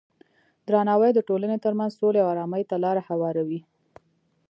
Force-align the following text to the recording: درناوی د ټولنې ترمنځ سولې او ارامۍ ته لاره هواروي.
درناوی 0.67 1.11
د 1.13 1.19
ټولنې 1.27 1.57
ترمنځ 1.65 1.91
سولې 1.99 2.19
او 2.23 2.27
ارامۍ 2.33 2.63
ته 2.69 2.75
لاره 2.83 3.01
هواروي. 3.09 3.59